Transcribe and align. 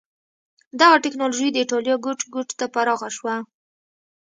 دغه 0.79 0.95
ټکنالوژي 1.03 1.47
د 1.51 1.57
اېټالیا 1.63 1.95
ګوټ 2.05 2.19
ګوټ 2.33 2.49
ته 2.59 2.65
پراخه 2.73 3.09
شوه. 3.17 3.35